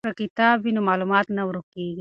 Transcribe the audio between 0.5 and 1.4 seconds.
وي نو معلومات